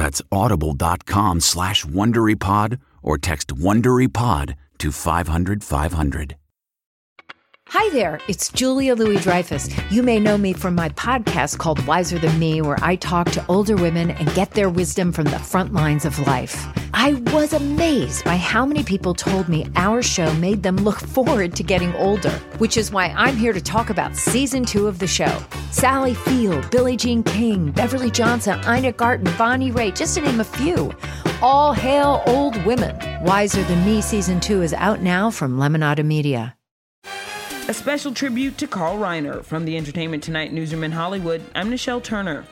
[0.00, 6.36] That's audible.com slash WonderyPod or text WonderyPod to 500 500.
[7.68, 9.68] Hi there, it's Julia Louis Dreyfus.
[9.90, 13.44] You may know me from my podcast called Wiser Than Me, where I talk to
[13.46, 16.66] older women and get their wisdom from the front lines of life.
[17.02, 21.56] I was amazed by how many people told me our show made them look forward
[21.56, 25.06] to getting older, which is why I'm here to talk about season two of the
[25.06, 25.42] show.
[25.70, 30.44] Sally Field, Billie Jean King, Beverly Johnson, Ina Garten, Bonnie Raitt, just to name a
[30.44, 30.92] few.
[31.40, 32.94] All hail old women.
[33.24, 36.54] Wiser Than Me season two is out now from Lemonada Media.
[37.68, 41.42] A special tribute to Carl Reiner from the Entertainment Tonight newsroom in Hollywood.
[41.54, 42.44] I'm Nichelle Turner.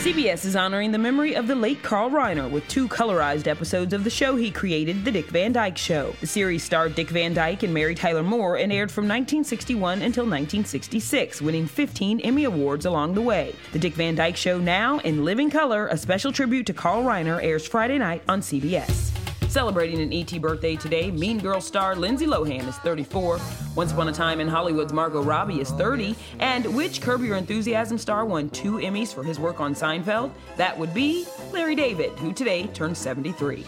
[0.00, 4.02] CBS is honoring the memory of the late Carl Reiner with two colorized episodes of
[4.02, 6.14] the show he created, The Dick Van Dyke Show.
[6.22, 10.24] The series starred Dick Van Dyke and Mary Tyler Moore and aired from 1961 until
[10.24, 13.54] 1966, winning 15 Emmy Awards along the way.
[13.72, 17.38] The Dick Van Dyke Show now in living color, a special tribute to Carl Reiner
[17.44, 19.19] airs Friday night on CBS.
[19.50, 23.40] Celebrating an ET birthday today, Mean Girl star Lindsay Lohan is 34.
[23.74, 26.14] Once Upon a Time in Hollywood's Margot Robbie is 30.
[26.38, 30.30] And which Curb Your Enthusiasm star won two Emmys for his work on Seinfeld?
[30.56, 33.66] That would be Larry David, who today turns 73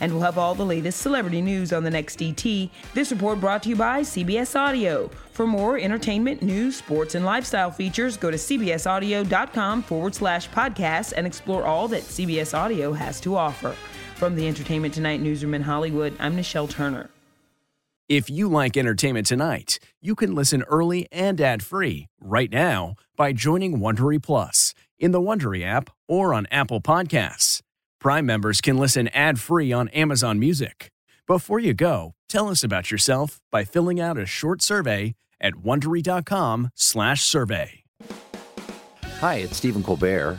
[0.00, 2.42] and we'll have all the latest celebrity news on the next ET.
[2.92, 5.08] This report brought to you by CBS Audio.
[5.30, 11.24] For more entertainment, news, sports, and lifestyle features, go to cbsaudio.com forward slash podcast and
[11.24, 13.76] explore all that CBS Audio has to offer.
[14.22, 17.10] From the Entertainment Tonight newsroom in Hollywood, I'm Nichelle Turner.
[18.08, 23.80] If you like Entertainment Tonight, you can listen early and ad-free right now by joining
[23.80, 27.62] Wondery Plus in the Wondery app or on Apple Podcasts.
[27.98, 30.92] Prime members can listen ad-free on Amazon Music.
[31.26, 37.82] Before you go, tell us about yourself by filling out a short survey at wondery.com/survey.
[39.18, 40.38] Hi, it's Stephen Colbert